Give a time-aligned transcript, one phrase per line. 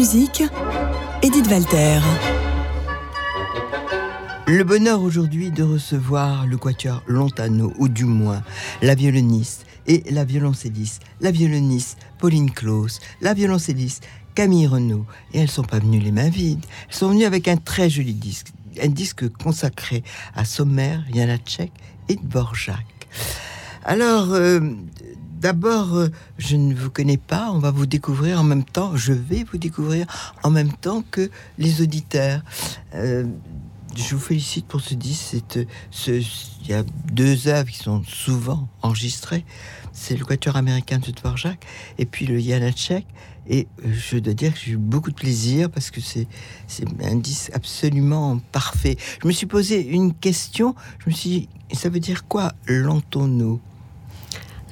[0.00, 1.98] Edith Walter.
[4.46, 8.44] Le bonheur aujourd'hui de recevoir le quatuor Lontano, ou du moins
[8.80, 15.04] la violoniste et la violoncelliste, la violoniste Pauline Claus, la violoncelliste Camille Renaud.
[15.34, 16.64] Et elles sont pas venues les mains vides.
[16.88, 20.04] Elles sont venues avec un très joli disque, un disque consacré
[20.36, 21.72] à Sommer, Janacek
[22.08, 22.86] et Dvorak.
[23.84, 24.60] Alors, euh,
[25.38, 29.12] D'abord, euh, je ne vous connais pas, on va vous découvrir en même temps, je
[29.12, 30.06] vais vous découvrir
[30.42, 32.42] en même temps que les auditeurs.
[32.94, 33.24] Euh,
[33.96, 35.36] je vous félicite pour ce disque.
[35.92, 39.44] Ce, il y a deux œuvres qui sont souvent enregistrées.
[39.92, 41.64] C'est le Quatuor américain de Dvorak
[41.98, 43.06] et puis le Janacek.
[43.48, 46.26] Et euh, je dois dire que j'ai eu beaucoup de plaisir parce que c'est
[47.00, 48.96] un disque absolument parfait.
[49.22, 50.74] Je me suis posé une question.
[50.98, 53.60] Je me suis dit, ça veut dire quoi l'entonneau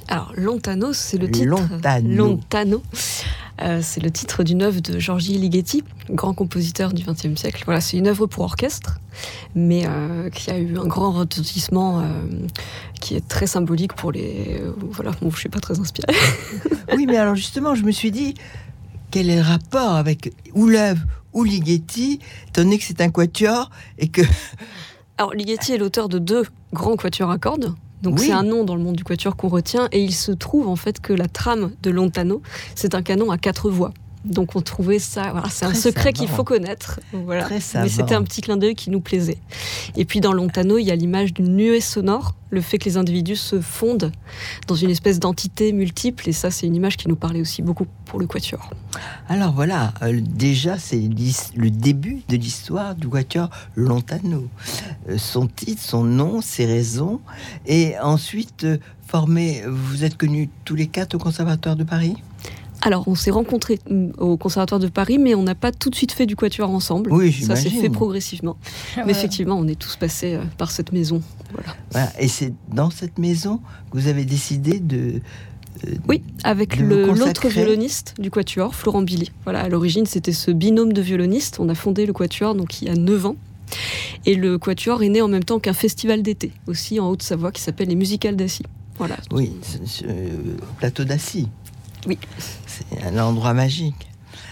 [0.08, 1.46] alors, Lontano, c'est le titre.
[1.46, 2.14] Lontano.
[2.14, 2.82] Lontano.
[3.62, 7.62] Euh, c'est le titre d'une œuvre de Giorgi Ligeti, grand compositeur du XXe siècle.
[7.64, 9.00] Voilà, c'est une œuvre pour orchestre,
[9.54, 12.04] mais euh, qui a eu un grand retentissement, euh,
[13.00, 14.62] qui est très symbolique pour les.
[14.90, 16.14] voilà, bon, je suis pas très inspirée.
[16.96, 18.34] oui, mais alors justement, je me suis dit,
[19.10, 23.70] quel est le rapport avec ou l'œuvre ou Ligeti, étant donné que c'est un quatuor
[23.98, 24.22] et que.
[25.18, 27.74] Alors, Ligeti est l'auteur de deux grands quatuors à cordes.
[28.02, 30.68] Donc c'est un nom dans le monde du quatuor qu'on retient et il se trouve
[30.68, 32.42] en fait que la trame de Lontano,
[32.74, 33.92] c'est un canon à quatre voix.
[34.26, 37.00] Donc on trouvait ça, voilà, c'est un secret qu'il faut connaître.
[37.12, 37.48] Voilà.
[37.48, 39.38] Mais c'était un petit clin d'œil qui nous plaisait.
[39.96, 42.96] Et puis dans Lontano, il y a l'image d'une nuée sonore, le fait que les
[42.96, 44.12] individus se fondent
[44.66, 46.28] dans une espèce d'entité multiple.
[46.28, 48.70] Et ça, c'est une image qui nous parlait aussi beaucoup pour le quatuor.
[49.28, 51.00] Alors voilà, euh, déjà c'est
[51.56, 54.48] le début de l'histoire du quatuor Lontano.
[55.08, 57.20] Euh, son titre, son nom, ses raisons.
[57.66, 62.16] Et ensuite, euh, formé, vous êtes connus tous les quatre au Conservatoire de Paris?
[62.82, 65.94] Alors, on s'est rencontrés mm, au Conservatoire de Paris, mais on n'a pas tout de
[65.94, 67.12] suite fait du quatuor ensemble.
[67.12, 68.56] Oui, Ça s'est fait progressivement.
[69.04, 71.22] Mais effectivement, on est tous passés euh, par cette maison.
[71.52, 72.12] Voilà.
[72.18, 73.60] Et c'est dans cette maison
[73.90, 75.20] que vous avez décidé de.
[75.86, 79.30] Euh, oui, avec l'autre violoniste du quatuor, Florent Billy.
[79.44, 81.58] Voilà, à l'origine, c'était ce binôme de violonistes.
[81.60, 83.36] On a fondé le quatuor donc il y a 9 ans.
[84.24, 87.60] Et le quatuor est né en même temps qu'un festival d'été, aussi en Haute-Savoie, qui
[87.60, 88.62] s'appelle les Musicales d'Assy.
[88.98, 89.16] Voilà.
[89.32, 89.52] Oui,
[90.04, 91.48] euh, plateau d'Assy.
[92.06, 92.18] Oui.
[92.66, 94.08] C'est un endroit magique.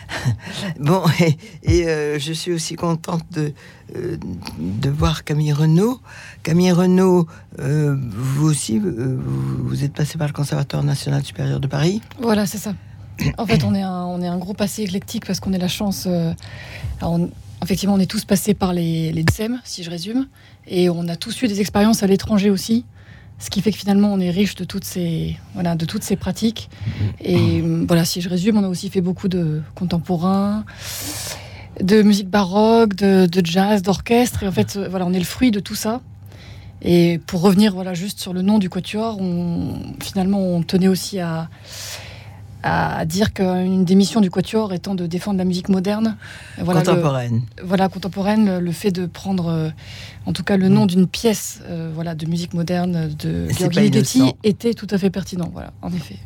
[0.80, 1.02] bon,
[1.62, 3.52] et, euh, je suis aussi contente de,
[3.96, 4.16] euh,
[4.58, 6.00] de voir Camille Renaud.
[6.42, 7.26] Camille Renaud,
[7.60, 12.58] euh, vous aussi, vous, êtes passé par le Conservatoire national supérieur de Paris Voilà, c'est
[12.58, 12.74] ça.
[13.38, 15.68] En fait, on est un, on est un groupe assez éclectique parce qu'on a la
[15.68, 16.08] chance.
[17.62, 20.26] effectivement, on est tous passés par les, les DSEM, si je résume,
[20.66, 22.84] et on a tous eu des expériences à l'étranger aussi.
[23.44, 26.16] Ce qui fait que finalement, on est riche de toutes ces, voilà, de toutes ces
[26.16, 26.70] pratiques.
[27.20, 30.64] Et euh, voilà, si je résume, on a aussi fait beaucoup de contemporain,
[31.78, 34.44] de musique baroque, de, jazz, d'orchestre.
[34.44, 36.00] Et en fait, euh, voilà, on est le fruit de tout ça.
[36.80, 41.20] Et pour revenir voilà, juste sur le nom du quatuor, on, finalement, on tenait aussi
[41.20, 41.50] à,
[42.66, 46.16] à dire qu'une des missions du Quatuor étant de défendre la musique moderne.
[46.58, 47.42] Voilà, contemporaine.
[47.62, 49.68] voilà, contemporaine, le, fait de prendre, euh,
[50.24, 50.88] en tout cas, le nom mm.
[50.88, 53.48] d'une pièce euh, voilà, de musique moderne de
[53.78, 56.16] Ligeti était tout à fait pertinent, voilà, en effet.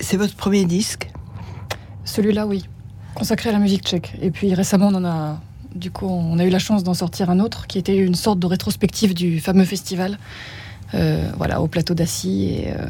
[0.00, 1.10] C'est votre premier disque?
[2.04, 2.68] Celui-là, oui,
[3.14, 4.14] consacré à la musique tchèque.
[4.20, 5.40] Et puis récemment, on en a
[5.74, 8.40] du coup, on a eu la chance d'en sortir un autre qui était une sorte
[8.40, 10.18] de rétrospective du fameux festival
[10.94, 12.62] euh, voilà, au plateau d'Assy.
[12.66, 12.86] Euh,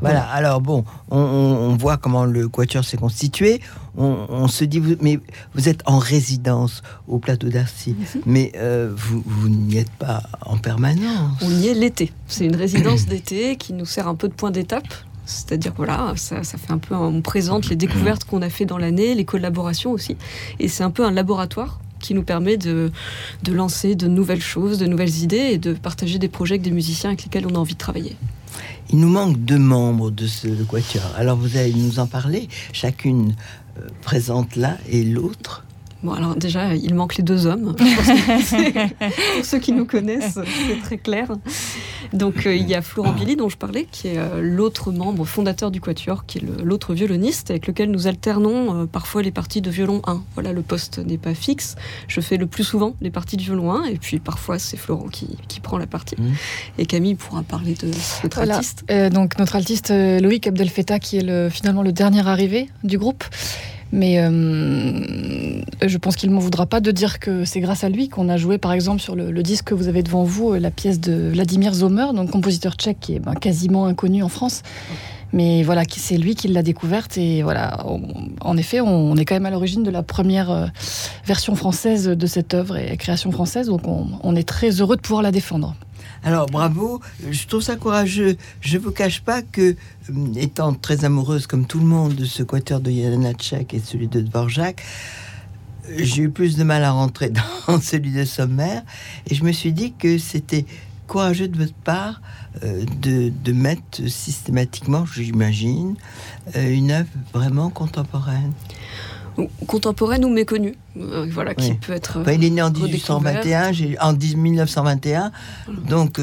[0.00, 3.60] voilà, alors bon, on, voit comment le quatuor s'est constitué.
[3.96, 5.20] On, se dit, mais
[5.54, 8.22] vous êtes en résidence au plateau d'Assy, mhm.
[8.24, 11.38] mais euh, vous, n'y êtes pas en permanence.
[11.42, 12.12] On y est l'été.
[12.26, 14.88] C'est une résidence d'été qui nous sert un peu de point d'étape.
[15.24, 18.78] C'est-à-dire, voilà, ça, ça, fait un peu, on présente les découvertes qu'on a fait dans
[18.78, 20.16] l'année, les collaborations aussi.
[20.58, 22.92] Et c'est un peu un laboratoire qui nous permet de,
[23.42, 26.70] de lancer de nouvelles choses, de nouvelles idées et de partager des projets avec des
[26.70, 28.16] musiciens avec lesquels on a envie de travailler.
[28.90, 31.10] Il nous manque deux membres de ce quatuor.
[31.16, 32.48] Alors vous allez nous en parler.
[32.74, 33.34] Chacune
[33.78, 35.64] euh, présente l'un et l'autre.
[36.02, 37.76] Bon, alors déjà, il manque les deux hommes.
[39.36, 41.28] Pour ceux qui nous connaissent, c'est très clair.
[42.12, 45.24] Donc, euh, il y a Florent Billy, dont je parlais, qui est euh, l'autre membre
[45.24, 49.60] fondateur du Quatuor, qui est l'autre violoniste, avec lequel nous alternons euh, parfois les parties
[49.60, 50.22] de violon 1.
[50.34, 51.76] Voilà, le poste n'est pas fixe.
[52.08, 55.08] Je fais le plus souvent les parties de violon 1, et puis parfois, c'est Florent
[55.08, 56.16] qui, qui, prend la partie.
[56.18, 56.32] Mmh.
[56.78, 57.90] Et Camille pourra parler de
[58.22, 58.84] notre artiste.
[59.12, 63.24] donc, notre artiste Loïc Abdelfeta, qui est le, finalement le dernier arrivé du groupe.
[63.92, 67.90] Mais euh, je pense qu'il ne m'en voudra pas de dire que c'est grâce à
[67.90, 70.70] lui qu'on a joué, par exemple, sur le, disque que vous avez devant vous, la
[70.70, 74.62] pièce de Vladimir Zomer, donc compositeur tchèque qui est ben, quasiment inconnu en France,
[75.34, 77.18] Mais voilà, c'est lui qui l'a découverte.
[77.18, 77.84] Et voilà,
[78.40, 80.66] en effet, on, est quand même à l'origine de la première euh,
[81.26, 83.66] version française de cette œuvre et création française.
[83.66, 85.74] Donc on, est très heureux de pouvoir la défendre.
[86.24, 88.36] Alors bravo, je trouve ça courageux.
[88.60, 89.74] Je ne vous cache pas que,
[90.10, 94.06] euh, étant très amoureuse comme tout le monde de ce quatuor de Janacek et celui
[94.06, 94.82] de Dvorak,
[95.98, 97.30] j'ai eu plus de mal à rentrer
[97.66, 98.80] dans celui de Sommer
[99.28, 100.64] et je me suis dit que c'était
[101.08, 102.22] courageux de votre part
[102.62, 105.96] euh, de, mettre systématiquement, j'imagine,
[106.56, 108.52] euh, une œuvre vraiment contemporaine
[109.66, 112.18] contemporaine ou méconnue, euh, voilà, qui peut être.
[112.26, 115.32] il est né en 1821, en 1921,
[115.88, 116.18] donc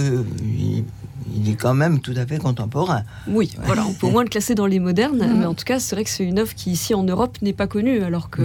[1.36, 3.04] il est quand même tout à fait contemporain.
[3.28, 5.40] Oui, voilà, on peut au moins le classer dans les modernes, mm.
[5.40, 7.54] mais en tout cas, c'est vrai que c'est une œuvre qui ici en Europe n'est
[7.54, 8.42] pas connue, alors que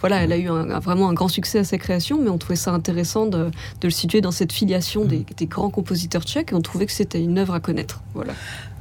[0.00, 2.72] voilà, elle a eu vraiment un grand succès à sa création, mais on trouvait ça
[2.72, 3.50] intéressant de,
[3.82, 7.22] le situer dans cette filiation des, des, grands compositeurs tchèques, et on trouvait que c'était
[7.22, 8.02] une œuvre à connaître.
[8.14, 8.32] Voilà.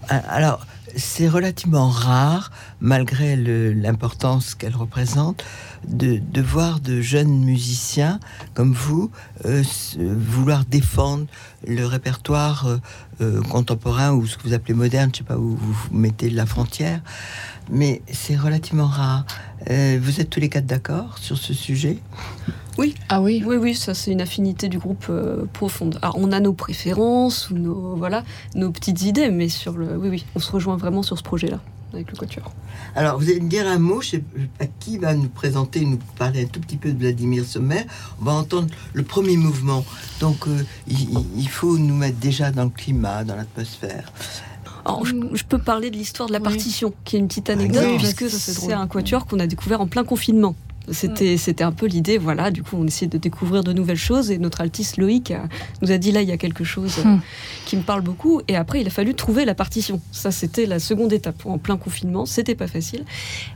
[0.10, 0.66] Ah, alors,
[0.96, 2.52] c'est relativement rare,
[2.84, 5.44] malgré l'importance qu'elle représente,
[5.88, 8.20] de, voir de jeunes musiciens
[8.54, 9.10] comme vous
[9.46, 9.64] euh,
[9.98, 11.26] vouloir défendre
[11.66, 12.78] le répertoire euh,
[13.22, 16.30] euh, contemporain ou ce que vous appelez moderne, je ne sais pas où vous mettez
[16.30, 17.02] la frontière,
[17.72, 19.26] mais c'est relativement rare.
[19.70, 22.00] vous êtes tous les quatre d'accord sur ce sujet?
[22.78, 22.96] Oui.
[23.08, 23.44] Ah oui.
[23.46, 25.10] Oui, oui, ça c'est une affinité du groupe
[25.54, 26.00] profonde.
[26.02, 28.24] Alors on a nos préférences ou nos voilà
[28.56, 31.62] nos petites idées, mais sur le, oui, oui, on se rejoint vraiment sur ce projet-là
[31.94, 32.52] avec le quatuor.
[32.96, 34.24] Alors, vous allez me dire un mot, je sais
[34.58, 37.86] pas qui va nous présenter, nous parler un tout petit peu de Vladimir Sommer.
[38.22, 39.86] On va entendre le premier mouvement.
[40.20, 44.12] Donc, euh, il, faut nous mettre déjà dans le climat, dans l'atmosphère.
[44.86, 48.30] Alors, je, peux parler de l'histoire de la partition, qui est une petite anecdote, puisque
[48.30, 50.56] c'est un quatuor qu'on a découvert en plein confinement.
[50.92, 52.52] C'était, c'était un peu l'idée, voilà.
[52.52, 55.34] Du coup, on essayait de découvrir de nouvelles choses et notre altiste Loïc
[55.82, 57.22] nous a dit là, il y a quelque chose euh, hmm.
[57.66, 58.42] qui me parle beaucoup.
[58.48, 60.02] Et après, il a fallu trouver la partition.
[60.12, 61.46] Ça, c'était la seconde étape.
[61.46, 63.06] En plein confinement, c'était pas facile.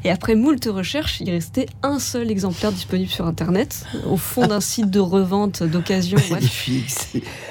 [0.03, 4.61] Et après moult recherches, il restait un seul exemplaire disponible sur Internet, au fond d'un
[4.61, 6.17] site de revente d'occasion.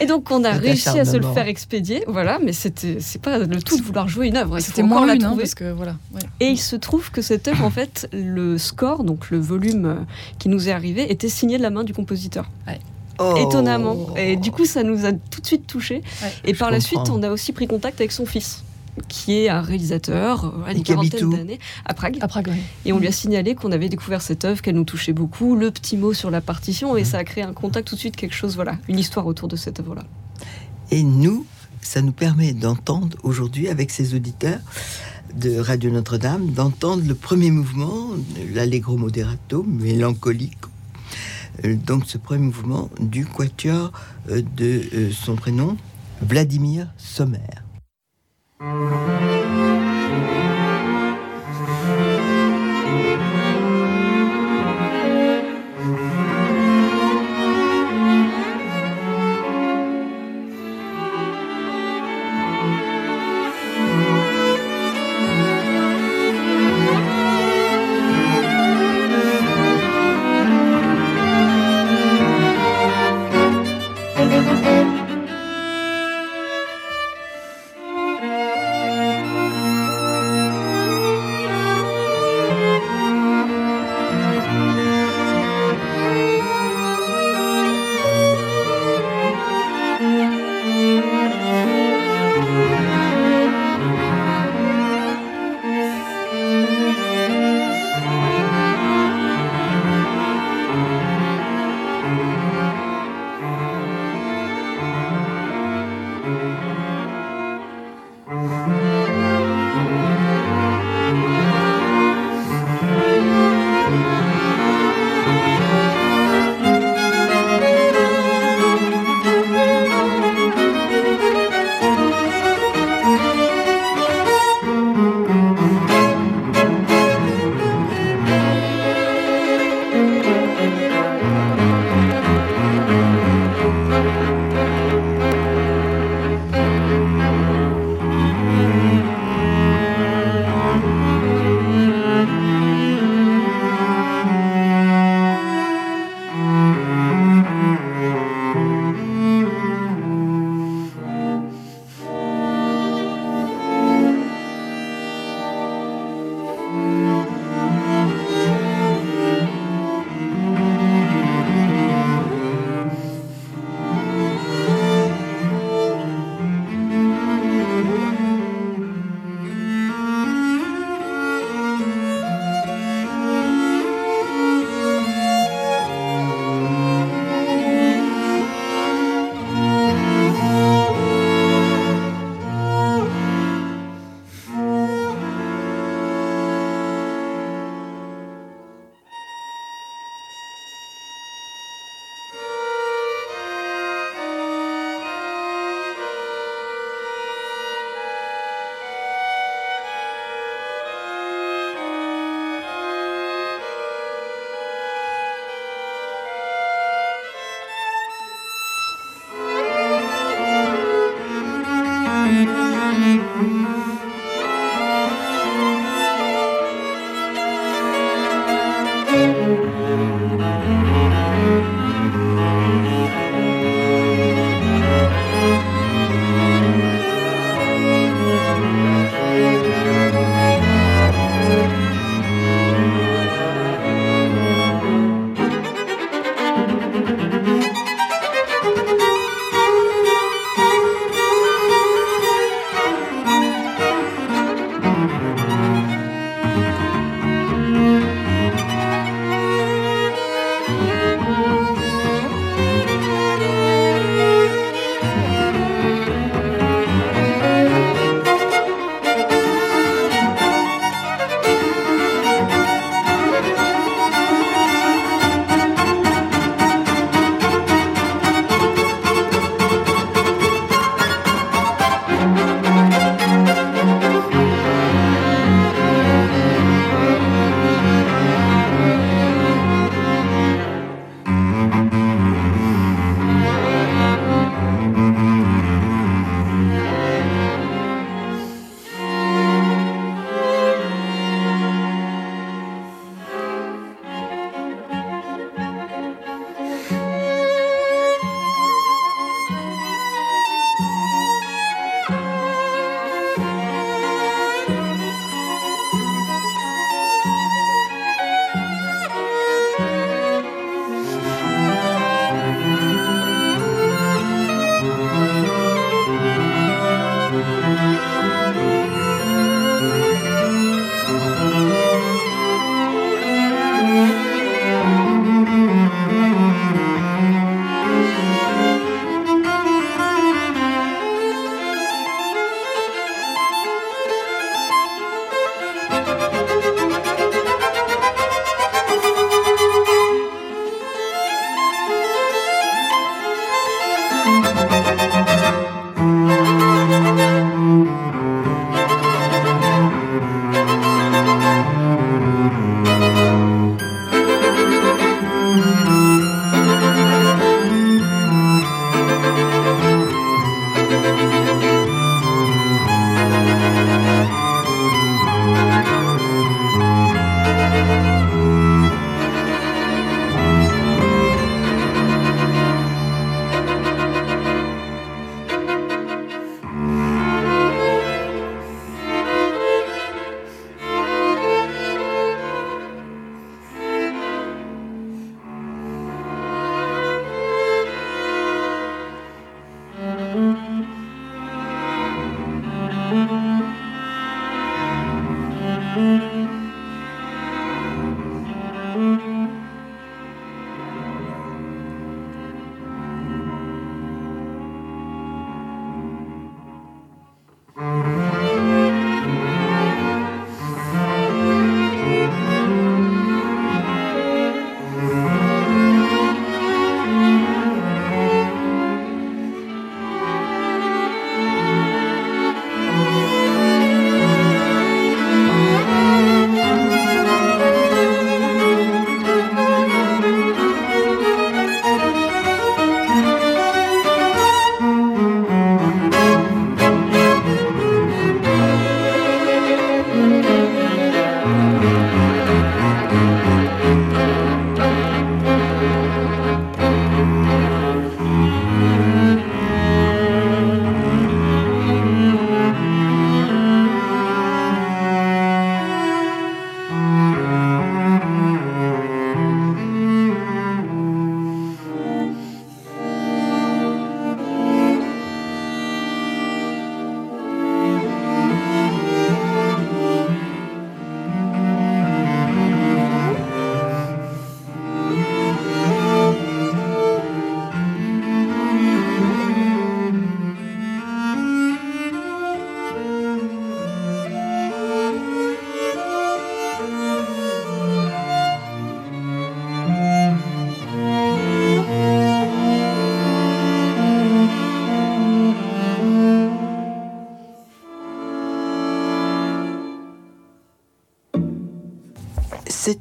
[0.01, 2.39] Et donc, on a réussi à se le faire expédier, voilà.
[2.43, 4.59] Mais c'était, c'est pas le tout de vouloir jouer une œuvre.
[4.61, 5.43] C'était moins la hein, trouver.
[5.43, 5.97] parce que voilà.
[6.41, 9.97] Et il se trouve que cette œuvre, en fait, le score, donc le volume euh,
[10.39, 12.51] qui nous est arrivé était signé de la main du compositeur.
[13.19, 13.35] Oh.
[13.39, 14.15] Étonnamment.
[14.17, 16.03] Et du coup, ça nous a tout de suite touché.
[16.45, 18.63] Et par la suite, on a aussi pris contact avec son fils
[19.09, 22.17] qui est un réalisateur à une quarantaine d'années à Prague.
[22.23, 22.51] À Prague
[22.85, 25.71] Et on lui a signalé qu'on avait découvert cette œuvre, qu'elle nous touchait beaucoup, le
[25.71, 28.35] petit mot sur la partition, et ça a créé un contact tout de suite, quelque
[28.35, 30.05] chose, voilà, une histoire autour de cette œuvre-là.
[30.91, 31.45] Et nous,
[31.87, 34.59] ça nous permet d'entendre aujourd'hui avec ces auditeurs
[35.35, 38.11] de Radio Notre-Dame d'entendre le premier mouvement,
[38.53, 40.59] l'allegro moderato, mélancolique.
[41.65, 43.93] Euh, donc ce premier mouvement du quatuor
[44.31, 45.77] euh, de euh, son prénom,
[46.21, 47.39] Vladimir Sommer.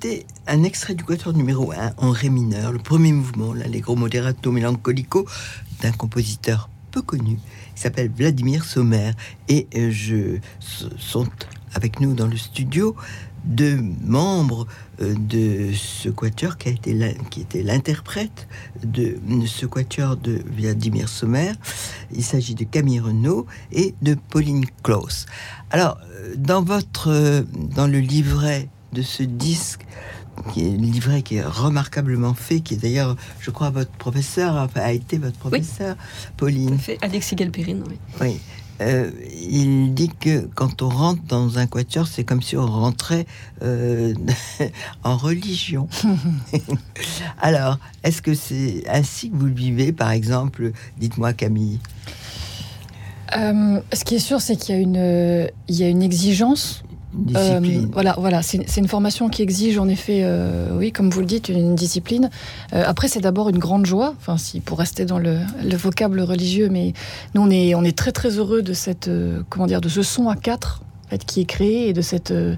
[0.05, 4.51] C'était un extrait du quatuor numéro 1 en ré mineur, le premier mouvement, l'allegro moderato
[4.51, 5.25] melancholico
[5.81, 7.39] d'un compositeur peu connu,
[7.74, 9.13] qui s'appelle Vladimir Sommer.
[9.50, 10.38] Et euh, je
[11.00, 11.27] sont
[11.74, 12.95] avec nous dans le studio
[13.45, 14.67] deux membres
[15.01, 18.47] euh, de ce quatuor qui, a été l'interprète
[18.83, 21.53] de ce quatuor de Vladimir Sommer.
[22.12, 25.25] Il s'agit de Camille Renaud et de Pauline Klaus.
[25.71, 27.43] Alors, euh, dans, votre,
[27.75, 29.86] dans le livret de ce disque,
[30.54, 34.56] qui est un livret qui est remarquablement fait, qui est d'ailleurs, je crois, votre professeur,
[34.56, 35.96] enfin, a été votre professeur,
[36.38, 36.80] Pauline.
[36.80, 37.98] Fait Alexis Galperine, oui.
[38.22, 38.40] Oui.
[38.82, 43.25] Euh, il dit que quand on rentre dans un quatuor, c'est comme si on rentrait
[43.62, 44.14] euh,
[45.04, 45.88] en religion.
[47.42, 51.80] Alors, est-ce que c'est ainsi que vous le vivez, par exemple Dites-moi, Camille.
[53.38, 56.84] Euh, ce qui est sûr, c'est qu'il y a une, il y a une exigence
[57.15, 57.86] discipline.
[57.86, 58.41] Euh, voilà, voilà.
[58.41, 62.29] c'est une formation qui exige en effet, euh, oui, comme vous le dites, une discipline.
[62.74, 65.37] Euh, après, c'est d'abord une grande joie, enfin, si pour rester dans le,
[65.75, 66.94] vocable religieux, mais
[67.33, 69.09] nous, on est, on est très très heureux de cette,
[69.50, 72.57] comment dire, de ce son à quatre fait, qui est créé et de cette de,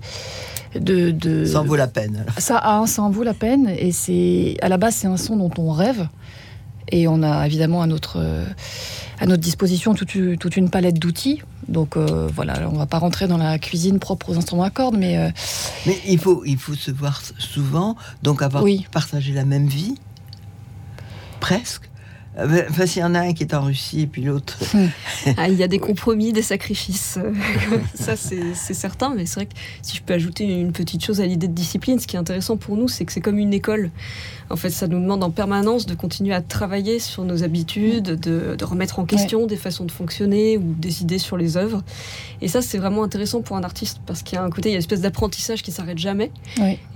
[0.75, 2.25] de, ça en vaut la peine.
[2.37, 5.51] Ça, ça en vaut la peine et c'est à la base c'est un son dont
[5.57, 6.07] on rêve
[6.91, 8.19] et on a évidemment à notre
[9.19, 11.41] à notre disposition toute, toute une palette d'outils.
[11.67, 14.69] Donc euh, voilà, on ne va pas rentrer dans la cuisine propre aux instruments à
[14.69, 15.17] cordes, mais...
[15.17, 15.29] Euh,
[15.85, 19.95] mais il faut, il faut se voir souvent, donc avoir partagé la même vie,
[21.39, 21.89] presque.
[22.37, 24.57] Euh, enfin, s'il y en a un qui est en Russie et puis l'autre.
[25.37, 27.19] Ah, il y a des compromis, des sacrifices.
[27.95, 29.13] Ça, c'est certain.
[29.15, 31.99] Mais c'est vrai que si je peux ajouter une petite chose à l'idée de discipline,
[31.99, 33.91] ce qui est intéressant pour nous, c'est que c'est comme une école.
[34.49, 38.63] En fait, ça nous demande en permanence de continuer à travailler sur nos habitudes, de,
[38.63, 41.83] remettre en question des façons de fonctionner ou des idées sur les œuvres.
[42.41, 44.71] Et ça, c'est vraiment intéressant pour un artiste parce qu'il y a un côté, il
[44.71, 46.31] y a une espèce d'apprentissage qui s'arrête jamais.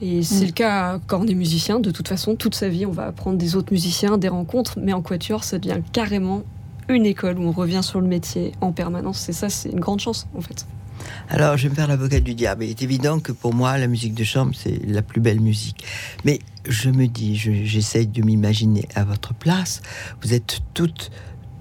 [0.02, 0.48] Et c'est mm.
[0.48, 1.80] le cas quand on est musicien.
[1.80, 4.78] De toute façon, toute sa vie, on va apprendre des autres musiciens, des rencontres.
[4.80, 6.44] Mais en quatuor, ça devient carrément
[6.90, 9.30] une école où on revient sur le métier en permanence.
[9.30, 10.66] Et ça, c'est une grande chance, en fait.
[11.30, 12.66] Alors, je vais me faire l'avocat du diable.
[12.66, 15.86] Il est évident que pour moi, la musique de chambre, c'est la plus belle musique.
[16.26, 19.82] Mais je me dis, j'essaye de m'imaginer à votre place.
[20.22, 21.12] Vous êtes toutes,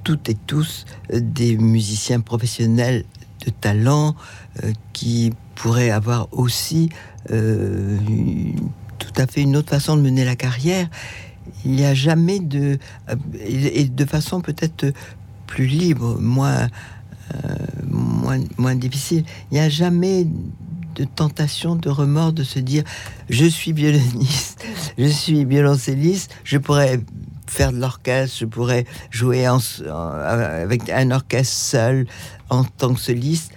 [0.05, 3.05] toutes et tous euh, des musiciens professionnels
[3.44, 4.16] de talent
[4.64, 6.90] euh, qui pourraient avoir aussi
[7.31, 7.98] euh,
[8.98, 10.88] tout à fait une autre façon de mener la carrière.
[11.64, 12.79] Il n'y a jamais de...
[13.44, 14.92] et de façon peut-être
[15.46, 16.68] plus libre, moins
[17.88, 19.25] moins, moins difficile.
[19.51, 20.27] Il n'y a jamais
[20.95, 22.85] de tentation, de remords de se dire
[23.29, 24.64] je suis violoniste,
[24.99, 27.01] je suis violoncelliste, je pourrais
[27.47, 32.07] faire de l'orchestre, je pourrais jouer avec un orchestre seul
[32.49, 33.53] en tant que soliste.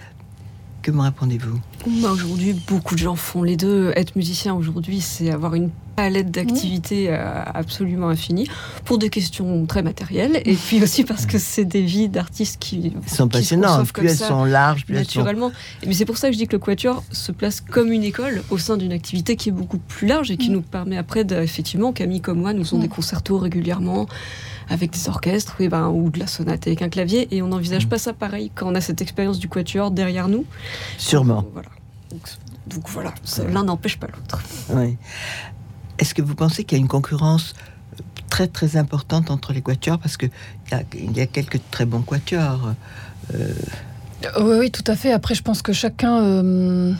[0.82, 1.60] Que me répondez-vous?
[2.06, 3.92] Aujourd'hui, beaucoup de gens font les deux.
[3.96, 8.48] Être musicien aujourd'hui, c'est avoir une palette d'activités euh, absolument infinie
[8.84, 12.92] pour des questions très matérielles et puis aussi parce que c'est des vies d'artistes qui
[13.06, 15.52] sont passionnantes, plus elles sont larges, plus naturellement.
[15.86, 18.42] Mais c'est pour ça que je dis que le quatuor se place comme une école
[18.50, 20.54] au sein d'une activité qui est beaucoup plus large et qui mm.
[20.54, 22.90] nous permet après, de, effectivement, Camille comme moi, nous faisons des mm.
[22.90, 24.06] concertos régulièrement
[24.68, 27.86] avec des orchestres oui, ben, ou de la sonate avec un clavier et on n'envisage
[27.86, 27.90] mm.
[27.90, 30.44] pas ça pareil quand on a cette expérience du quatuor derrière nous.
[30.98, 31.44] Sûrement.
[31.52, 31.68] voilà.
[32.66, 33.12] Donc, voilà,
[33.52, 34.42] l'un n'empêche pas l'autre.
[34.70, 34.96] Oui.
[35.98, 37.54] Est-ce que vous pensez qu'il y a une concurrence
[38.30, 39.98] très très importante entre les quatuors?
[39.98, 40.30] Parce qu'il
[40.72, 42.74] y, y, a quelques très bons quatuors.
[43.34, 43.54] Euh...
[44.40, 45.12] Oui, oui, tout à fait.
[45.12, 46.22] Après, je pense que chacun.
[46.22, 46.92] Euh,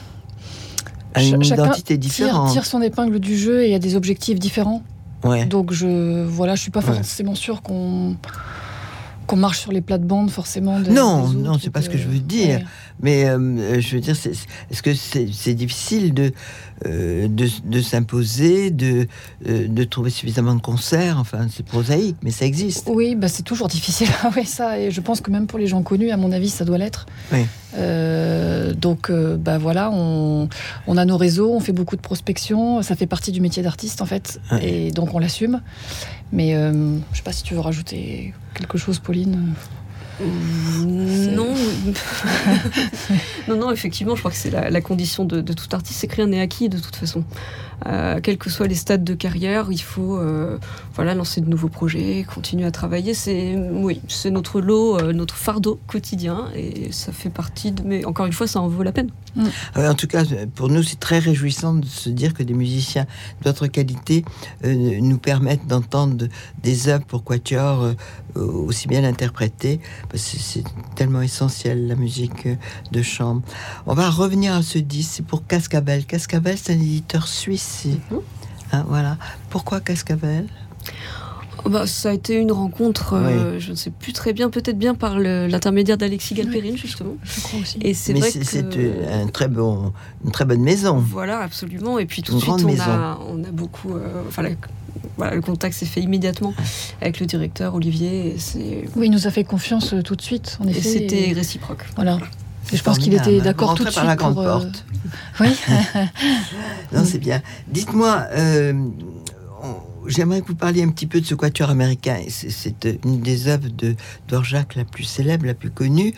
[1.14, 2.50] a une identité différente.
[2.52, 4.82] Tire, son épingle du jeu et a des objectifs différents.
[5.22, 5.46] Ouais.
[5.46, 8.16] Donc, je voilà, je suis pas forcément sûr qu'on
[9.26, 10.78] qu'on marche sur les plates-bandes forcément.
[10.78, 12.60] non, non, c'est pas ce que je veux dire.
[13.02, 14.14] Mais euh, je veux dire,
[14.70, 16.32] est-ce que c'est difficile de,
[16.86, 19.08] euh, de, s'imposer, de,
[19.48, 21.18] euh, de trouver suffisamment de concerts?
[21.18, 22.88] Enfin, c'est prosaïque, mais ça existe.
[22.88, 24.08] Oui, bah, c'est toujours difficile.
[24.36, 26.64] Oui, ça, et je pense que même pour les gens connus, à mon avis, ça
[26.64, 27.06] doit l'être.
[27.32, 27.44] Oui.
[28.76, 30.48] donc, bah voilà, on,
[30.86, 34.00] on, a nos réseaux, on fait beaucoup de prospection, ça fait partie du métier d'artiste
[34.00, 35.60] en fait, et donc on l'assume.
[36.34, 39.54] Mais je sais pas si tu veux rajouter quelque chose, Pauline
[40.20, 41.54] non.
[43.48, 46.26] non, non, effectivement, je crois que c'est la, condition de, tout artiste, c'est que rien
[46.26, 47.24] n'est acquis de toute façon.
[47.86, 50.58] Euh, quels que soient les stades de carrière, il faut euh,
[50.94, 53.14] voilà, lancer de nouveaux projets, continuer à travailler.
[53.14, 57.82] C'est oui, c'est notre lot, euh, notre fardeau quotidien, et ça fait partie de.
[57.82, 59.10] Mais encore une fois, ça en vaut la peine.
[59.36, 59.46] Mm.
[59.76, 60.22] en tout cas,
[60.54, 63.06] pour nous, c'est très réjouissant de se dire que des musiciens
[63.42, 64.24] d'autres qualité
[64.62, 66.26] nous permettent d'entendre
[66.62, 67.94] des œuvres pour quatuor
[68.36, 69.80] aussi bien interprétées
[70.14, 72.56] c'est tellement essentiel la musique euh,
[72.92, 73.42] de chambre.
[73.86, 76.04] On va revenir à ce disque, c'est pour Cascabel.
[76.04, 77.86] Cascabel, c'est un éditeur suisse.
[77.86, 78.20] Mhm.
[78.72, 79.16] Hein, voilà.
[79.50, 80.46] Pourquoi Cascabel?
[81.66, 84.76] Oh, bah, ça a été une rencontre, euh, je ne sais plus très bien, peut-être
[84.76, 87.14] bien par l'intermédiaire d'Alexis Galperine, justement.
[87.22, 87.78] Je crois aussi.
[87.80, 88.66] Et c'est vrai que c'est
[89.10, 89.92] un très bon,
[90.24, 90.98] une très bonne maison.
[90.98, 91.98] Voilà, absolument.
[91.98, 93.94] Et puis tout de suite, on a, on a, beaucoup.
[93.94, 94.42] Euh, enfin,
[95.16, 96.54] voilà, le contact s'est fait immédiatement
[97.00, 98.36] avec le directeur Olivier.
[98.96, 100.58] oui, il nous a fait confiance euh, tout de suite.
[100.60, 101.84] En effet, et c'était réciproque.
[101.94, 102.18] Voilà.
[102.72, 103.96] Et je pense qu'il était d'accord tout de suite.
[103.96, 104.84] par la grande porte.
[105.40, 105.48] Oui.
[106.92, 107.42] non, c'est bien.
[107.68, 108.26] Dites-moi,
[110.06, 112.18] j'aimerais que vous parliez un petit peu de ce quatuor américain.
[112.28, 113.96] C'est une des œuvres de
[114.28, 116.14] Dvorak la plus célèbre, la plus connue.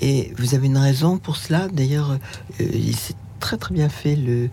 [0.00, 1.68] Et vous avez une raison pour cela.
[1.68, 2.18] D'ailleurs,
[2.60, 4.50] euh, il s'est très très bien fait le,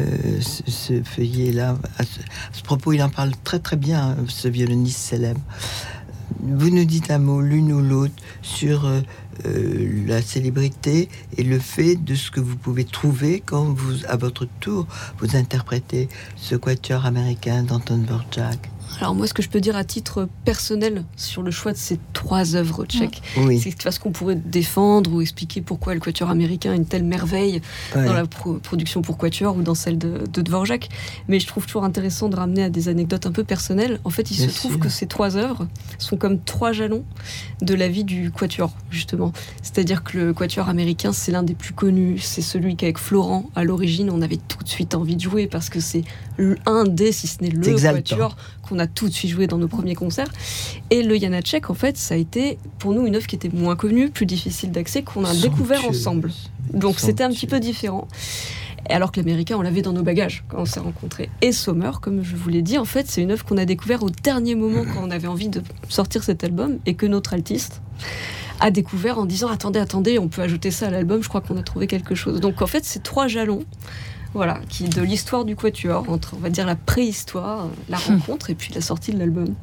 [0.00, 1.76] euh, ce, feuillet-là.
[1.98, 2.04] À,
[2.52, 5.40] ce propos, il en parle très très bien, ce violoniste célèbre.
[6.40, 9.00] Vous nous dites un mot l'une ou l'autre sur euh,
[9.46, 14.16] euh, la célébrité et le fait de ce que vous pouvez trouver quand vous, à
[14.16, 14.86] votre tour,
[15.18, 18.73] vous interprétez ce quatuor américain d'Anton Dvorak.
[19.00, 21.98] Alors moi, ce que je peux dire à titre personnel sur le choix de ces
[22.12, 23.22] trois œuvres tchèques,
[23.60, 27.60] c'est parce qu'on pourrait défendre ou expliquer pourquoi le quatuor américain est une telle merveille
[27.94, 30.88] dans la production pour quatuor ou dans celle de, Dvorak.
[31.28, 34.00] Mais je trouve toujours intéressant de ramener à des anecdotes un peu personnelles.
[34.04, 35.66] En fait, il se trouve que ces trois œuvres
[35.98, 37.04] sont comme trois jalons
[37.62, 39.32] de la vie du quatuor, justement.
[39.62, 42.18] C'est-à-dire que le quatuor américain, c'est l'un des plus connus.
[42.18, 45.68] C'est celui qu'avec Florent, à l'origine, on avait tout de suite envie de jouer parce
[45.68, 46.04] que c'est
[46.66, 49.68] un des, si ce n'est le quatuor qu'on a tout de suite joué dans nos
[49.68, 50.30] premiers concerts.
[50.90, 53.76] Et le Janacek, en fait, ça a été pour nous une œuvre qui était moins
[53.76, 56.30] connue, plus difficile d'accès, qu'on a découvert ensemble.
[56.72, 58.08] Donc c'était un petit peu différent.
[58.90, 61.30] Alors que l'américain, on l'avait dans nos bagages quand on s'est rencontrés.
[61.40, 64.02] Et Sommer, comme je vous l'ai dit, en fait, c'est une œuvre qu'on a découvert
[64.02, 67.80] au dernier moment quand on avait envie de sortir cet album et que notre altiste
[68.60, 71.56] a découvert en disant attendez, attendez, on peut ajouter ça à l'album, je crois qu'on
[71.56, 72.40] a trouvé quelque chose.
[72.40, 73.64] Donc en fait, c'est trois jalons
[74.34, 78.18] voilà, qui de l'histoire du quatuor, entre on va dire la préhistoire, la hmm.
[78.18, 79.54] rencontre et puis la sortie de l'album.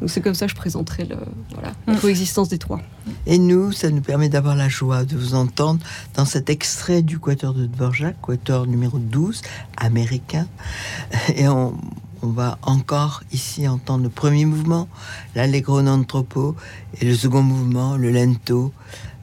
[0.00, 1.16] Donc c'est comme ça que je présenterai le,
[1.52, 1.98] voilà, la hmm.
[1.98, 2.80] coexistence des trois.
[3.26, 5.80] Et nous, ça nous permet d'avoir la joie de vous entendre
[6.14, 9.42] dans cet extrait du Quatuor de Dvorak, Quatuor numéro 12,
[9.76, 10.46] américain.
[11.36, 11.74] Et on,
[12.22, 14.88] on va encore ici entendre le premier mouvement,
[15.34, 16.54] l'allegro non troppo,
[17.00, 18.72] et le second mouvement, le lento.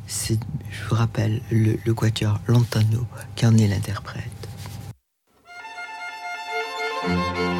[0.05, 0.37] C'est,
[0.69, 4.40] je vous rappelle, le, le Quatuor Lontano qui en est l'interprète.
[7.03, 7.50] Música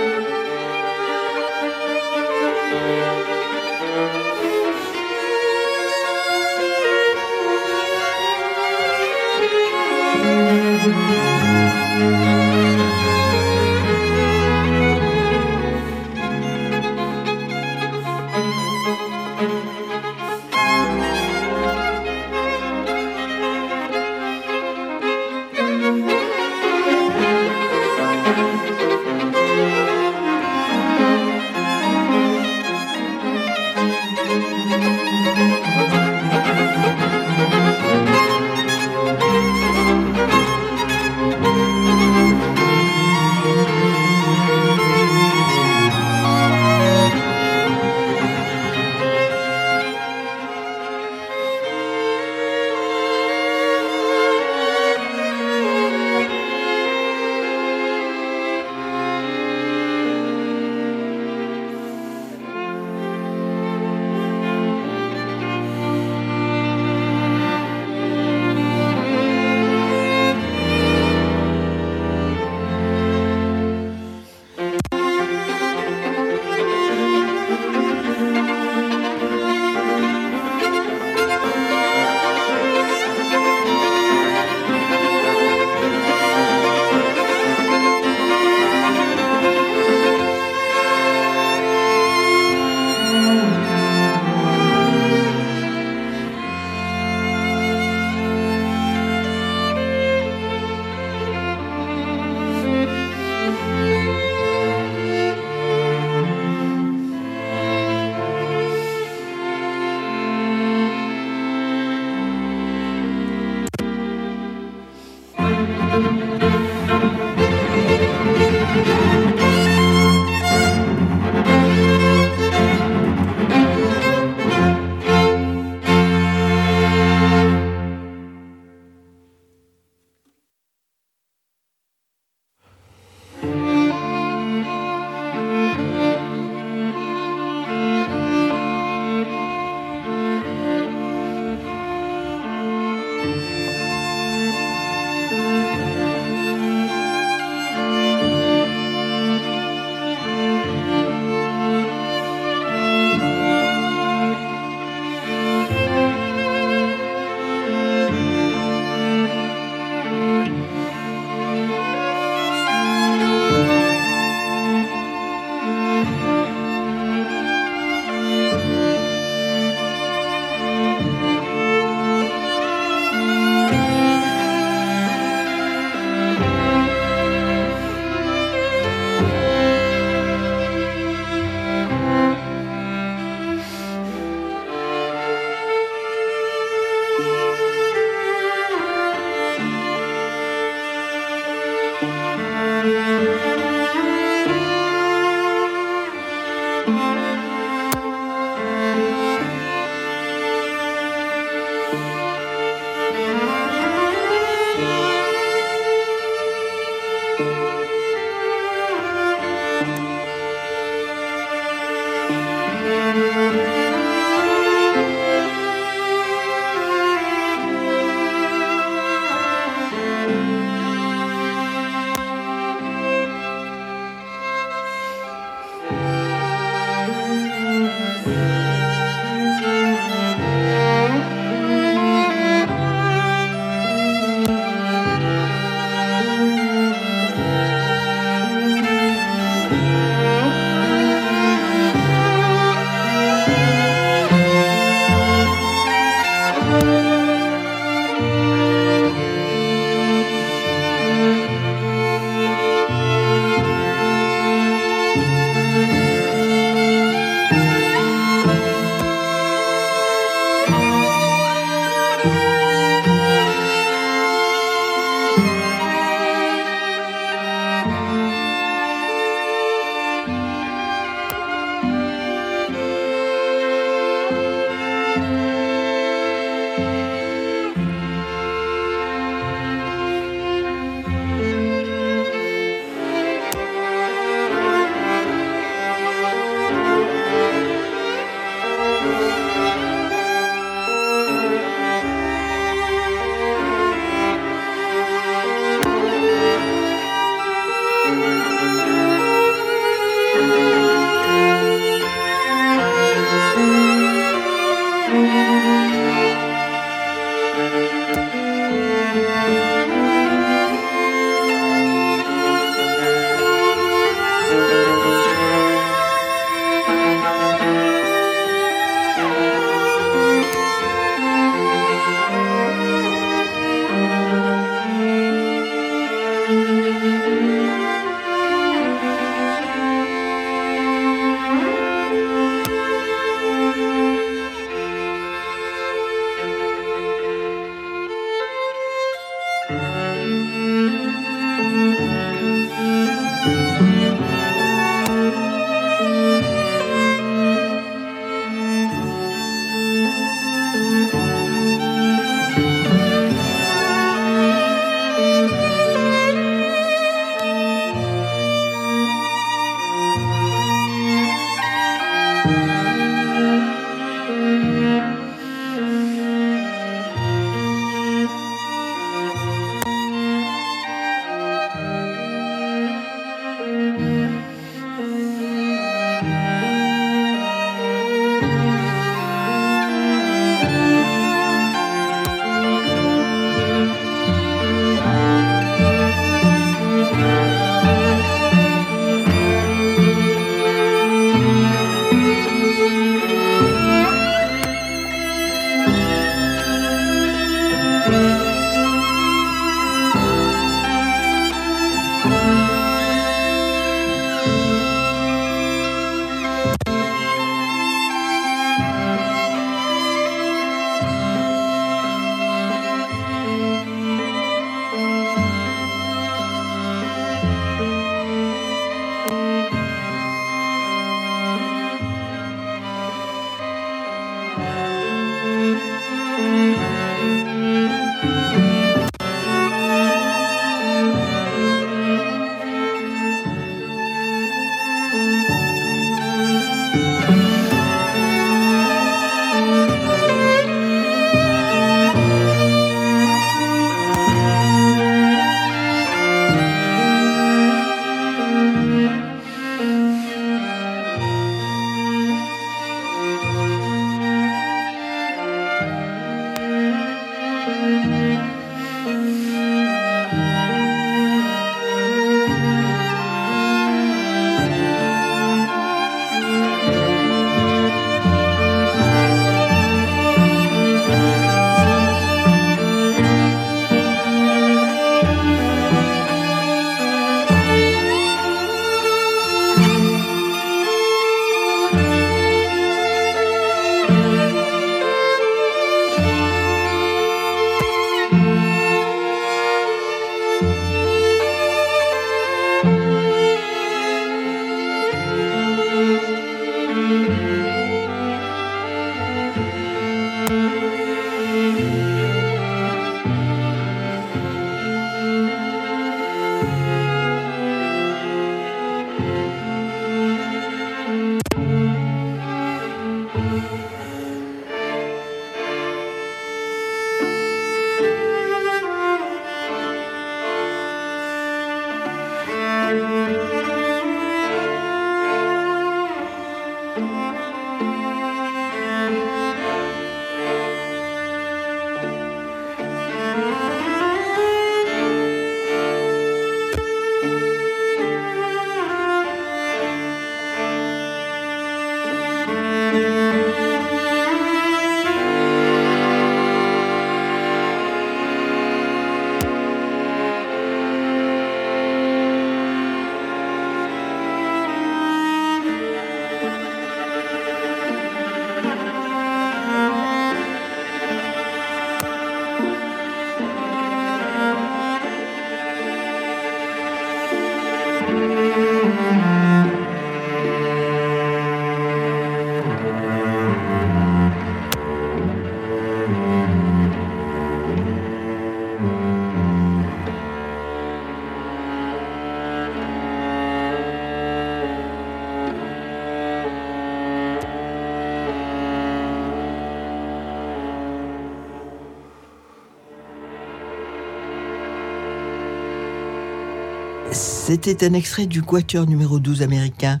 [597.54, 600.00] C'était un extrait du Quatuor numéro 12 américain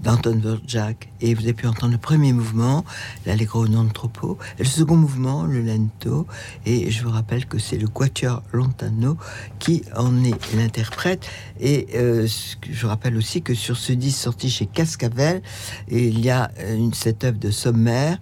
[0.00, 1.08] d'Anton Dvorak.
[1.20, 2.84] Et vous avez pu entendre le premier mouvement,
[3.26, 6.28] l'Allegro non troppo, le second mouvement, le lento.
[6.66, 9.16] Et je vous rappelle que c'est le Quatuor Lontano
[9.58, 11.28] qui en est l'interprète.
[11.58, 12.28] Et euh,
[12.70, 15.42] je rappelle aussi que sur ce disque sorti chez Cascavel,
[15.90, 18.18] il y a une, cette œuvre de sommaire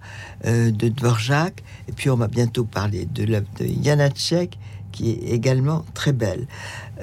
[0.47, 1.63] euh, de Dvorak.
[1.87, 4.57] Et puis on va bientôt parler de l'œuvre de Janacek
[4.93, 6.47] qui est également très belle.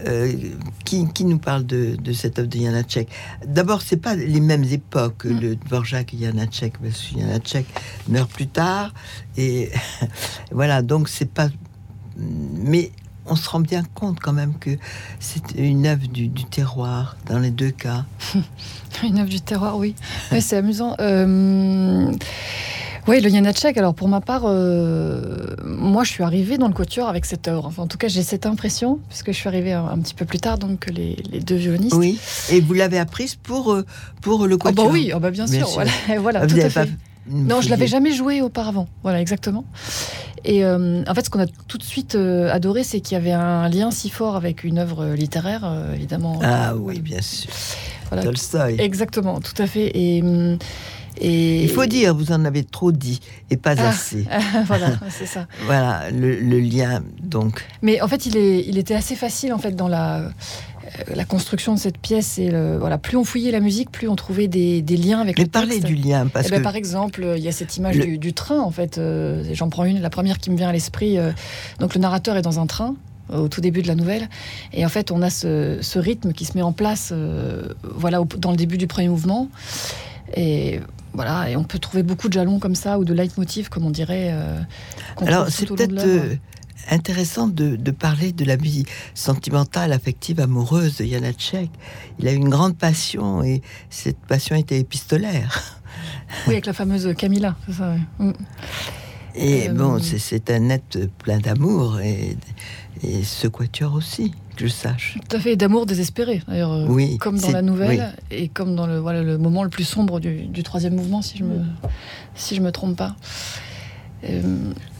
[0.06, 0.32] Euh,
[0.84, 3.08] qui, nous parle de, cette œuvre de Janacek?
[3.46, 5.40] D'abord, c'est pas les mêmes époques, mm.
[5.40, 6.88] le Dvorak et Janacek, que
[7.18, 7.66] Janacek
[8.08, 8.94] meurt plus tard,
[9.36, 9.70] et
[10.52, 11.48] voilà, donc c'est pas.
[12.16, 12.92] Mais
[13.26, 14.70] on se rend bien compte quand même que
[15.18, 18.04] c'est une œuvre du, terroir dans les deux cas.
[19.02, 19.94] une œuvre du terroir, oui.
[20.32, 20.96] oui c'est amusant.
[21.00, 22.10] Euh...
[23.06, 23.76] Oui, le Janacek.
[23.78, 27.66] Alors pour ma part, euh, moi je suis arrivée dans le quatuor avec cette œuvre.
[27.66, 30.38] Enfin, en tout cas, j'ai cette impression, puisque je suis arrivée un, petit peu plus
[30.38, 31.94] tard donc que les, deux violonistes.
[31.94, 32.18] Oui.
[32.50, 33.84] Et vous l'avez apprise pour euh,
[34.20, 34.84] pour le quatuor.
[34.84, 35.68] Oh bah oui, oh bah bien, sûr.
[36.18, 36.88] Voilà, tout à fait.
[37.28, 38.88] Non, je l'avais jamais joué auparavant.
[39.02, 39.64] Voilà, exactement.
[40.44, 43.32] Et euh, en fait, ce qu'on a tout de suite adoré, c'est qu'il y avait
[43.32, 46.40] un lien si fort avec une œuvre littéraire, évidemment.
[46.42, 47.50] Ah oui, bien sûr.
[48.08, 48.24] Voilà.
[48.24, 48.76] Tolstoy.
[48.80, 49.90] Exactement, tout à fait.
[49.94, 50.22] Et
[51.20, 54.26] il faut dire, vous en avez trop dit et pas ah, assez.
[54.66, 55.46] voilà, c'est ça.
[55.64, 57.66] voilà le, lien donc.
[57.82, 60.30] Mais en fait, il, est, il était assez facile en fait dans la
[60.98, 64.08] euh, la construction de cette pièce et le, voilà, plus on fouillait la musique, plus
[64.08, 67.34] on trouvait des, liens avec Mais le parlez du lien parce eh ben, par exemple,
[67.36, 68.98] il y a cette image du, train en fait.
[68.98, 71.18] Euh, j'en prends une, la première qui me vient à l'esprit.
[71.18, 71.32] Euh,
[71.78, 72.94] donc le narrateur est dans un train
[73.32, 74.28] au tout début de la nouvelle.
[74.72, 77.12] Et en fait, on a ce, rythme qui se met en place
[77.82, 79.48] voilà, dans le début du premier mouvement.
[80.36, 80.80] Et
[81.12, 83.90] voilà, et on peut trouver beaucoup de jalons comme ça ou de leitmotiv, comme on
[83.90, 84.30] dirait.
[84.32, 84.60] Euh,
[85.18, 86.36] Alors, c'est peut-être euh,
[86.90, 88.84] intéressant de, parler de la vie
[89.14, 91.70] sentimentale, affective, amoureuse de Janacek.
[92.18, 95.76] Il a une grande passion et cette passion était épistolaire.
[96.46, 97.96] Oui, avec la fameuse Camilla, ça.
[98.20, 98.30] Mm.
[99.34, 102.36] Et euh, bon, c'est un être plein d'amour et,
[103.02, 105.16] et ce quatuor aussi je sache.
[105.28, 106.72] Tout à fait, d'amour désespéré, d'ailleurs.
[106.72, 109.84] Euh, oui, comme dans la nouvelle, et comme dans le, voilà, le moment le plus
[109.84, 111.62] sombre du, du troisième mouvement, si je me,
[112.34, 113.16] si je me trompe pas.
[114.24, 114.40] Euh,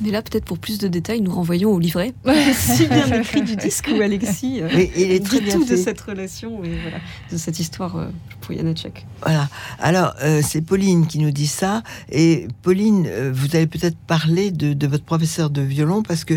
[0.01, 2.15] Mais là, peut-être pour plus de détails, nous renvoyons au livret
[2.55, 6.65] si bien écrit du disque où Alexis euh, il est très tout de cette relation
[6.65, 6.99] et voilà,
[7.31, 8.09] de cette histoire euh,
[8.57, 9.07] Janacek.
[9.23, 9.49] Voilà.
[9.79, 11.83] Alors, c'est Pauline qui nous dit ça.
[12.11, 16.35] Et Pauline, vous allez peut-être parler de, votre professeur de violon parce que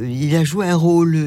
[0.00, 1.18] il a joué un rôle.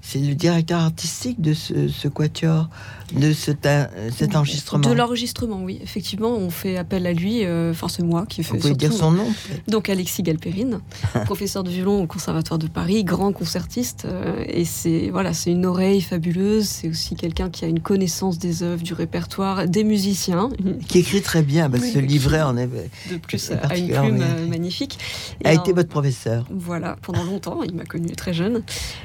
[0.00, 2.68] c'est le directeur artistique de ce, ce quatuor
[3.14, 3.68] de cet,
[4.16, 5.78] cet enregistrement De l'enregistrement, oui.
[5.82, 7.42] Effectivement, on fait appel à lui.
[7.46, 8.52] Enfin, c'est moi qui fais.
[8.52, 9.26] Vous pouvez dire son nom
[9.68, 10.80] Donc, Alexis Galperine,
[11.26, 14.04] professeur de violon au Conservatoire de Paris, grand concertiste.
[14.04, 16.66] Euh, et c'est voilà, c'est une oreille fabuleuse.
[16.66, 20.50] C'est aussi quelqu'un qui a une connaissance des œuvres, du répertoire, des musiciens.
[20.88, 22.68] Qui écrit très bien, parce que ce livret en est.
[23.10, 24.98] De plus, à une plume euh, magnifique.
[25.44, 26.46] Et a été votre professeur.
[26.50, 27.62] Voilà, pendant longtemps.
[27.62, 28.62] Il m'a connu très jeune.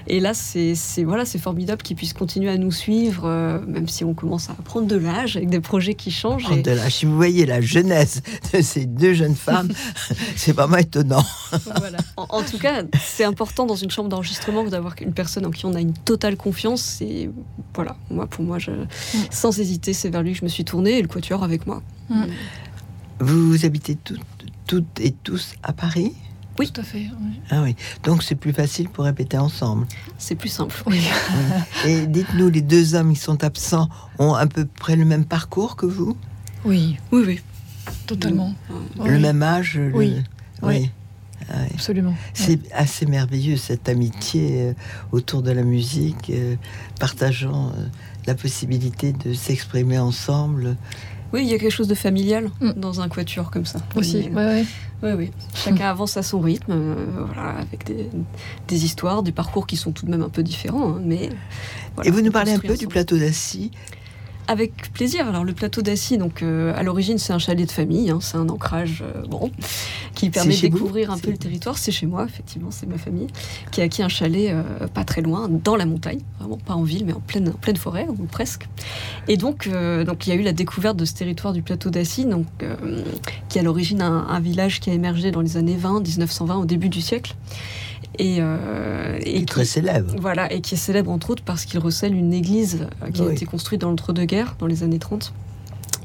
[0.07, 4.13] Et là, c'est voilà, formidable qu'il puisse continuer à nous suivre, euh, même si on
[4.13, 6.49] commence à prendre de l'âge avec des projets qui changent.
[6.61, 6.95] De l'âge.
[6.95, 8.21] Si vous voyez la jeunesse
[8.53, 9.69] de ces deux jeunes femmes,
[10.36, 11.23] c'est vraiment étonnant.
[12.17, 15.73] En, tout cas, c'est important dans une chambre d'enregistrement d'avoir une personne en qui on
[15.73, 17.01] a une totale confiance.
[17.01, 17.30] Et
[17.73, 18.86] voilà, moi, pour moi, je, mm.
[19.32, 21.82] sans hésiter, c'est vers lui que je me suis tournée et le quatuor avec moi.
[22.09, 22.26] Mm.
[23.20, 24.22] Vous habitez toutes,
[24.68, 26.13] toutes et tous à Paris?
[26.59, 26.70] Oui.
[26.72, 27.05] Tout à fait.
[27.49, 27.76] Ah oui.
[28.03, 29.86] Donc c'est plus facile pour répéter ensemble.
[30.18, 30.76] C'est plus simple.
[30.86, 31.01] Oui.
[31.86, 35.76] Et dites-nous, les deux hommes qui sont absents ont à peu près le même parcours
[35.76, 36.18] que vous?
[36.65, 37.39] Oui, oui, oui.
[38.07, 38.53] Totalement.
[39.03, 40.15] Le même âge Oui.
[40.63, 40.91] Oui.
[41.74, 42.15] Absolument.
[42.34, 44.74] C'est assez merveilleux cette amitié euh,
[45.11, 46.55] autour de la musique, euh,
[46.99, 47.86] partageant euh,
[48.28, 50.75] la possibilité de s'exprimer ensemble.
[51.34, 52.73] Oui, il y a quelque chose de familial mm.
[52.78, 53.80] dans un quatuor comme ça.
[53.95, 54.30] Aussi,
[55.03, 55.32] oui, oui.
[55.53, 57.86] Chacun avance à son rythme, voilà, avec
[58.67, 60.95] des, histoires, des parcours qui sont tout de même un peu différents.
[60.95, 61.30] Hein, mais
[62.03, 63.71] Et vous nous parlez un peu du plateau d'Assis
[64.48, 65.28] avec plaisir.
[65.28, 68.38] Alors le plateau d'Assis, donc euh, à l'origine c'est un chalet de famille, hein, c'est
[68.38, 69.52] un ancrage euh, bon
[70.16, 71.78] qui permet de découvrir un peu le territoire.
[71.78, 73.28] C'est chez moi, effectivement, c'est ma famille
[73.72, 76.84] qui a acquis un chalet euh, pas très loin, dans la montagne, vraiment pas en
[76.84, 78.68] ville, mais en pleine, pleine forêt ou presque.
[79.28, 79.70] Et donc
[80.06, 82.45] donc il y a eu la découverte de ce territoire du plateau d'Assis, donc
[83.50, 86.58] qui est à l'origine un, un, village qui a émergé dans les années 20, 1920,
[86.58, 87.36] au début du siècle
[88.18, 90.13] et, euh, et qui, très célèbre.
[90.20, 93.32] Voilà, et qui est célèbre entre autres parce qu'il recèle une église euh, qui a
[93.32, 95.34] été construite dans l'entre-deux-guerres, dans les années 30,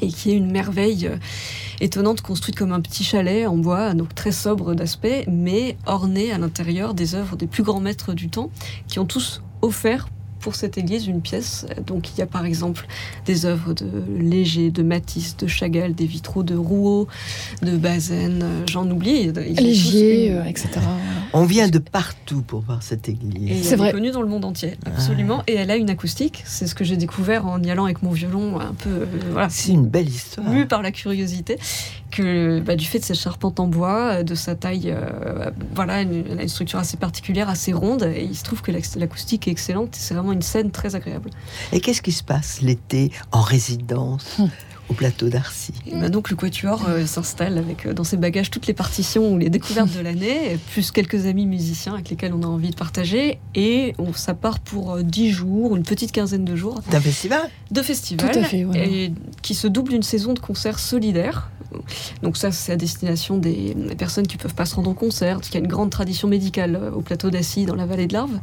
[0.01, 1.17] et qui est une merveille euh,
[1.81, 6.39] étonnante, construite comme un petit chalet en bois, donc très sobre d'aspect, mais orné à
[6.39, 8.51] l'intérieur des œuvres des plus grands maîtres du temps,
[8.89, 10.09] qui ont tous offert
[10.43, 11.65] pour cette église une pièce.
[11.87, 12.87] Donc il y a par exemple
[13.25, 13.87] des œuvres de
[14.19, 17.09] Léger, de Matisse, de Chagall, des vitraux de Rouault,
[17.63, 19.33] de Bazaine, euh, j'en oublie.
[19.33, 20.69] Léger, euh, etc.
[21.33, 23.67] On vient de partout pour voir cette église.
[23.67, 23.93] C'est vrai.
[23.93, 24.91] connue dans le monde entier, ah.
[24.91, 25.43] absolument.
[25.47, 26.43] Et elle a une acoustique.
[26.45, 28.91] C'est ce que j'ai découvert en y allant avec mon violon, un peu.
[28.91, 29.49] Euh, voilà.
[29.49, 30.49] C'est une belle histoire.
[30.51, 31.59] Mu par la curiosité
[32.13, 34.95] que bah, du fait de cette charpente en bois, de sa taille,
[35.75, 39.49] voilà, elle a une structure assez particulière, assez ronde, et il se trouve que l'acoustique
[39.49, 39.91] est excellente.
[39.93, 41.31] C'est vraiment une scène très agréable.
[41.73, 44.51] Et qu'est-ce qui se passe l'été en résidence hum.
[44.89, 45.73] au plateau d'Arcy?
[45.93, 49.39] Bah Donc le quatuor euh, s'installe avec euh, dans ses bagages toutes les partitions ou
[49.39, 53.39] les découvertes de l'année, plus quelques amis musiciens avec lesquels on a envie de partager,
[53.55, 56.81] et on ça part pour euh, dix jours, une petite quinzaine de jours.
[56.91, 57.49] D'un festival?
[57.71, 61.51] De festival, Tout à fait, et qui se double d'une saison de concerts solidaires.
[62.23, 65.41] Donc ça, c'est à destination des, personnes qui ne peuvent pas se rendre au concert,
[65.41, 68.39] qui a une grande tradition médicale au plateau d'Assis dans la vallée de l'Arve.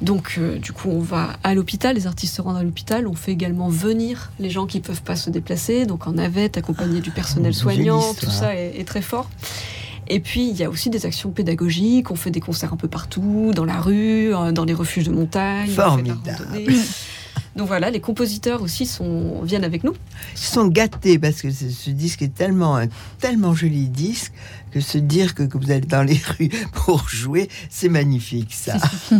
[0.00, 3.06] Donc, euh, du coup, on va à l'hôpital, les artistes se rendent à l'hôpital.
[3.06, 6.56] On fait également venir les gens qui ne peuvent pas se déplacer, donc en navette,
[6.56, 9.28] accompagné du personnel soignant, tout ça est, très fort.
[10.08, 12.10] Et puis, il y a aussi des actions pédagogiques.
[12.10, 15.12] On fait des concerts un peu partout, dans la rue, euh, dans les refuges de
[15.12, 15.70] montagne.
[15.70, 16.48] Formidable.
[17.56, 19.94] Donc voilà, les compositeurs aussi sont, viennent avec nous.
[20.34, 22.86] Ils sont gâtés parce que ce, disque est tellement un
[23.18, 24.32] tellement joli disque
[24.70, 28.76] que se dire que, que vous allez dans les rues pour jouer, c'est magnifique ça.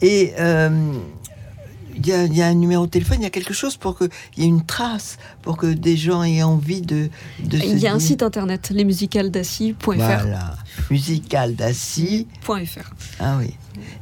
[0.00, 0.92] Et euh,
[1.98, 4.42] il y, a un numéro de téléphone, il y a quelque chose pour qu'il y
[4.42, 7.08] ait une trace, pour que des gens aient envie de.
[7.44, 9.84] de il y a un site internet, lesmusicaldassis.fr.
[9.84, 10.56] Voilà,
[10.90, 12.90] musicaldassis.fr.
[13.20, 13.54] Ah oui.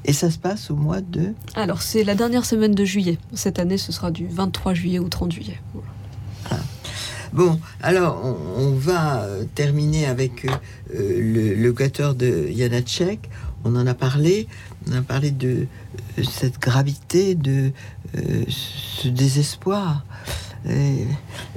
[0.04, 1.34] Et ça se passe au mois de.
[1.54, 3.18] Alors, c'est la dernière semaine de juillet.
[3.34, 5.60] Cette année, ce sera du 23 juillet au 30 juillet.
[7.32, 8.24] Bon, alors
[8.56, 10.50] on, va euh, terminer avec euh,
[10.94, 13.28] le, le de Janacek.
[13.64, 14.46] On en a parlé
[14.88, 15.66] on a parlé de
[16.18, 17.72] euh, cette gravité, de
[18.16, 20.04] euh, ce désespoir.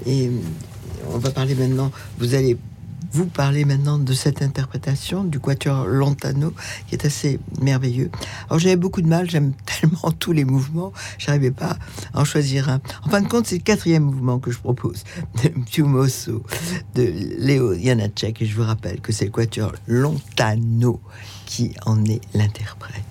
[0.05, 0.29] Et,
[1.11, 2.57] on va parler maintenant, vous allez
[3.11, 6.53] vous parler maintenant de cette interprétation du quatuor Lontano
[6.87, 8.11] qui est assez merveilleux.
[8.47, 11.77] Alors j'avais beaucoup de mal, j'aime tellement tous les mouvements, j'arrivais pas
[12.13, 12.81] à en choisir un.
[13.03, 15.03] En fin de compte, c'est le quatrième mouvement que je propose
[15.43, 16.43] de Piumoso
[16.93, 21.01] de Léo Janacek et je vous rappelle que c'est le quatuor Lontano
[21.49, 23.03] qui en est l'interprète.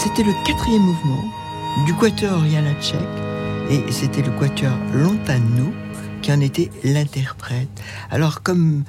[0.00, 1.24] C'était le quatrième mouvement
[1.84, 3.00] du quatuor Janacek
[3.68, 5.72] et c'était le quatuor Lontano
[6.22, 7.68] qui en était l'interprète.
[8.08, 8.84] Alors comme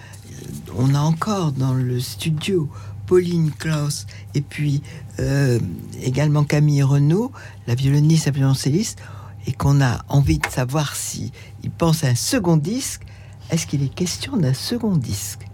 [0.78, 2.70] on a encore dans le studio
[3.08, 4.06] Pauline Klaus
[4.36, 4.84] et puis
[5.20, 5.58] euh,
[6.00, 7.32] également Camille Renaud,
[7.66, 9.00] la violoniste et violoncelliste,
[9.48, 11.32] et qu'on a envie de savoir si
[11.64, 13.02] il pense à un second disque,
[13.50, 15.49] est-ce qu'il est question d'un second disque?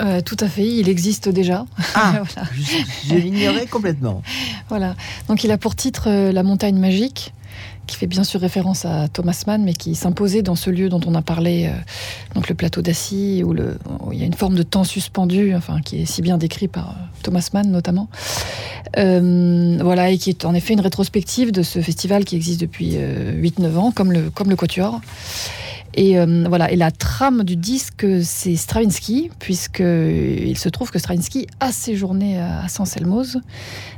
[0.00, 1.66] Euh, Tout à fait, il existe déjà.
[1.94, 2.22] Ah,
[3.08, 4.22] je, l'ignorais complètement.
[4.68, 4.96] Voilà,
[5.28, 7.32] donc il a pour titre euh, La montagne magique
[7.86, 11.00] qui fait bien sûr référence à Thomas Mann, mais qui s'imposait dans ce lieu dont
[11.06, 11.78] on a parlé, euh,
[12.34, 13.78] donc le plateau d'Assis, où, le,
[14.12, 16.90] il y a une forme de temps suspendu, enfin, qui est si bien décrit par
[16.90, 18.08] euh, Thomas Mann notamment.
[18.98, 22.96] Euh, voilà, et qui est en effet une rétrospective de ce festival qui existe depuis
[22.96, 25.00] 8-9 ans, comme le, comme le Quatuor.
[25.96, 31.46] Et euh, voilà, et la trame du disque, c'est Stravinsky, puisqu'il se trouve que Stravinsky
[31.58, 33.40] a séjourné à San Selmoz,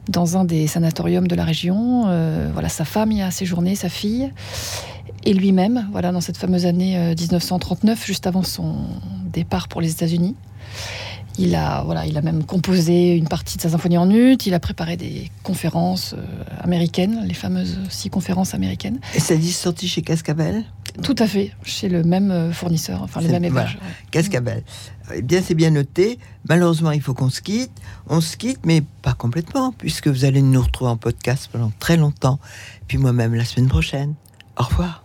[0.09, 2.05] dans un des sanatoriums de la région.
[2.07, 4.33] Euh, voilà, sa femme y a séjourné, sa fille,
[5.25, 8.77] et lui-même, voilà, dans cette fameuse année 1939, euh, juste avant son
[9.25, 10.37] départ pour les États-Unis.
[11.39, 14.35] Il a, voilà, il a même composé une partie de sa symphonie en ut.
[14.45, 16.25] Il a préparé des conférences euh,
[16.61, 18.99] américaines, les fameuses six conférences américaines.
[19.15, 20.65] Et ça dit sorti chez Cascabel
[21.03, 23.81] Tout à fait, chez le même euh, fournisseur, enfin les mêmes hébergeurs.
[24.11, 24.65] Cascabel.
[25.15, 26.19] Eh bien, c'est bien noté.
[26.49, 27.71] Malheureusement, il faut qu'on se quitte.
[28.09, 31.97] On se quitte, mais pas complètement, puisque vous allez nous retrouver en podcast pendant très
[31.97, 32.41] longtemps.
[32.89, 34.15] Puis moi-même la semaine prochaine.
[34.57, 35.05] Au revoir.